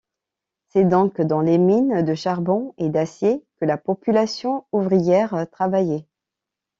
C'est 0.69 0.85
donc 0.89 1.21
dans 1.21 1.41
les 1.41 1.59
mines 1.59 2.01
de 2.03 2.15
charbons 2.15 2.73
et 2.79 2.89
d'acier 2.89 3.45
que 3.59 3.65
la 3.65 3.77
population 3.77 4.65
ouvrière 4.71 5.45
travaillait. 5.51 6.07